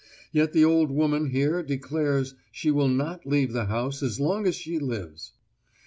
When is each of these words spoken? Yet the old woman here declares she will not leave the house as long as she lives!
Yet 0.31 0.51
the 0.53 0.65
old 0.65 0.89
woman 0.89 1.27
here 1.29 1.61
declares 1.61 2.33
she 2.51 2.71
will 2.71 2.87
not 2.87 3.27
leave 3.27 3.53
the 3.53 3.65
house 3.65 4.01
as 4.01 4.19
long 4.19 4.47
as 4.47 4.55
she 4.55 4.79
lives! 4.79 5.33